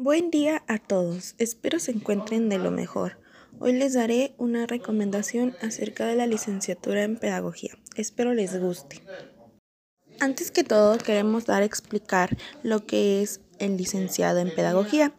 [0.00, 3.18] Buen día a todos, espero se encuentren de lo mejor.
[3.58, 7.76] Hoy les daré una recomendación acerca de la licenciatura en pedagogía.
[7.96, 9.02] Espero les guste.
[10.20, 15.16] Antes que todo queremos dar a explicar lo que es el licenciado en pedagogía.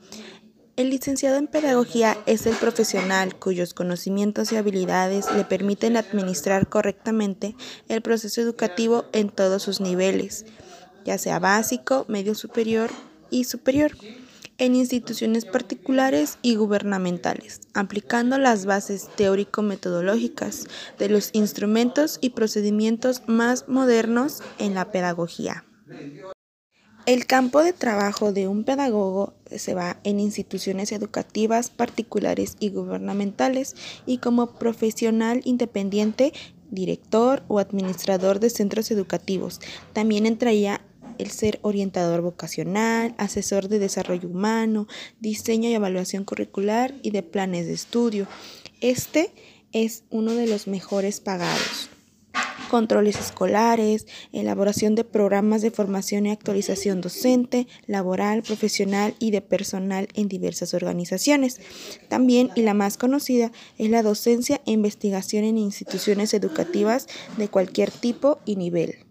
[0.78, 7.54] El licenciado en pedagogía es el profesional cuyos conocimientos y habilidades le permiten administrar correctamente
[7.90, 10.46] el proceso educativo en todos sus niveles,
[11.04, 12.90] ya sea básico, medio superior
[13.30, 13.92] y superior
[14.60, 20.68] en instituciones particulares y gubernamentales, aplicando las bases teórico-metodológicas
[21.00, 25.66] de los instrumentos y procedimientos más modernos en la pedagogía.
[27.06, 33.76] El campo de trabajo de un pedagogo se va en instituciones educativas particulares y gubernamentales
[34.06, 36.34] y como profesional independiente
[36.70, 39.60] director o administrador de centros educativos.
[39.94, 40.82] También entraría
[41.20, 44.88] el ser orientador vocacional, asesor de desarrollo humano,
[45.20, 48.28] diseño y evaluación curricular y de planes de estudio.
[48.82, 49.32] Este
[49.72, 51.90] es uno de los mejores pagados.
[52.70, 60.08] Controles escolares, elaboración de programas de formación y actualización docente, laboral, profesional y de personal
[60.14, 61.60] en diversas organizaciones.
[62.10, 67.08] También, y la más conocida, es la docencia e investigación en instituciones educativas
[67.38, 69.09] de cualquier tipo y nivel.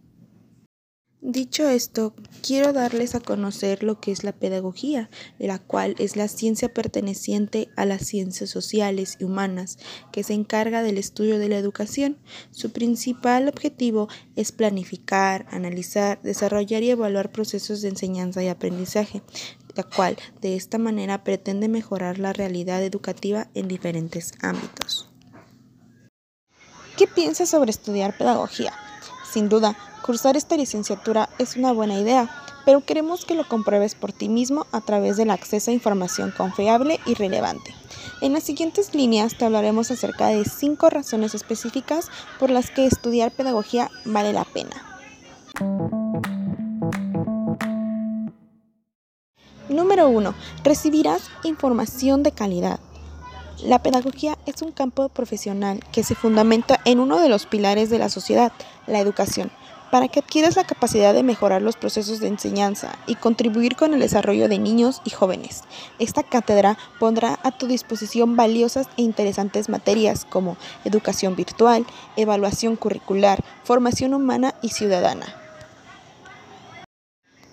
[1.20, 6.28] Dicho esto, quiero darles a conocer lo que es la pedagogía, la cual es la
[6.28, 9.78] ciencia perteneciente a las ciencias sociales y humanas,
[10.12, 12.18] que se encarga del estudio de la educación.
[12.52, 19.22] Su principal objetivo es planificar, analizar, desarrollar y evaluar procesos de enseñanza y aprendizaje,
[19.74, 25.10] la cual de esta manera pretende mejorar la realidad educativa en diferentes ámbitos.
[26.96, 28.72] ¿Qué piensas sobre estudiar pedagogía?
[29.32, 29.76] Sin duda,
[30.08, 32.30] Cursar esta licenciatura es una buena idea,
[32.64, 36.98] pero queremos que lo compruebes por ti mismo a través del acceso a información confiable
[37.04, 37.74] y relevante.
[38.22, 42.08] En las siguientes líneas te hablaremos acerca de cinco razones específicas
[42.38, 44.82] por las que estudiar pedagogía vale la pena.
[49.68, 50.34] Número 1.
[50.64, 52.80] Recibirás información de calidad.
[53.62, 57.98] La pedagogía es un campo profesional que se fundamenta en uno de los pilares de
[57.98, 58.52] la sociedad,
[58.86, 59.50] la educación
[59.90, 64.00] para que adquieras la capacidad de mejorar los procesos de enseñanza y contribuir con el
[64.00, 65.62] desarrollo de niños y jóvenes.
[65.98, 73.42] Esta cátedra pondrá a tu disposición valiosas e interesantes materias como educación virtual, evaluación curricular,
[73.64, 75.26] formación humana y ciudadana.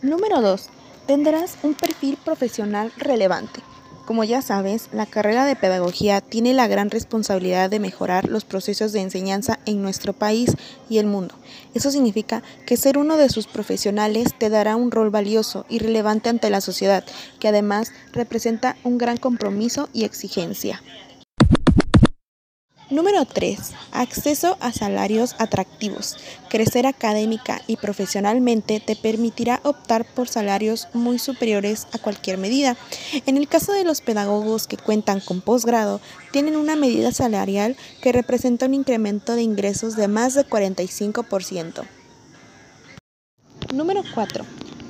[0.01, 0.69] Número 2.
[1.07, 3.61] Tendrás un perfil profesional relevante.
[4.05, 8.91] Como ya sabes, la carrera de pedagogía tiene la gran responsabilidad de mejorar los procesos
[8.91, 10.51] de enseñanza en nuestro país
[10.91, 11.33] y el mundo.
[11.73, 16.29] Eso significa que ser uno de sus profesionales te dará un rol valioso y relevante
[16.29, 17.03] ante la sociedad,
[17.39, 20.83] que además representa un gran compromiso y exigencia.
[22.91, 23.57] Número 3.
[23.93, 26.17] Acceso a salarios atractivos.
[26.49, 32.77] Crecer académica y profesionalmente te permitirá optar por salarios muy superiores a cualquier medida.
[33.25, 35.99] En el caso de los pedagogos que cuentan con posgrado,
[36.31, 41.85] tienen una medida salarial que representa un incremento de ingresos de más de 45%.
[43.73, 44.45] Número 4.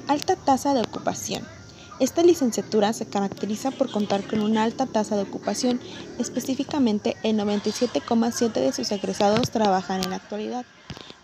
[0.09, 1.54] Alta tasa de ocupación.
[1.97, 5.79] Esta licenciatura se caracteriza por contar con una alta tasa de ocupación,
[6.19, 10.65] específicamente el 97,7 de sus egresados trabajan en la actualidad,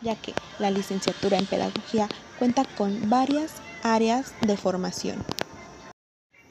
[0.01, 2.07] ya que la licenciatura en pedagogía
[2.39, 3.51] cuenta con varias
[3.83, 5.21] áreas de formación.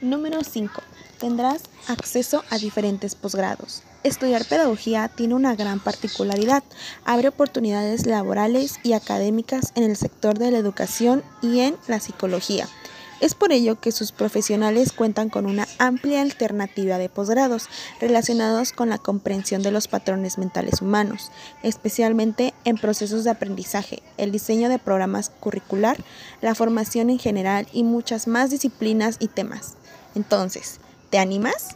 [0.02, 0.82] Número 5.
[1.18, 3.82] Tendrás acceso a diferentes posgrados.
[4.02, 6.62] Estudiar pedagogía tiene una gran particularidad.
[7.04, 12.68] Abre oportunidades laborales y académicas en el sector de la educación y en la psicología.
[13.20, 17.68] Es por ello que sus profesionales cuentan con una amplia alternativa de posgrados
[18.00, 21.30] relacionados con la comprensión de los patrones mentales humanos,
[21.62, 25.98] especialmente en procesos de aprendizaje, el diseño de programas curricular,
[26.40, 29.74] la formación en general y muchas más disciplinas y temas.
[30.14, 30.80] Entonces,
[31.10, 31.74] ¿te animas?